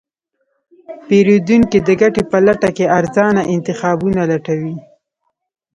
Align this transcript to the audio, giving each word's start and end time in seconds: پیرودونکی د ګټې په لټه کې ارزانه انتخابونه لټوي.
پیرودونکی 1.07 1.79
د 1.87 1.89
ګټې 2.01 2.23
په 2.31 2.37
لټه 2.45 2.69
کې 2.77 2.85
ارزانه 2.97 3.41
انتخابونه 3.53 4.21
لټوي. 4.31 4.75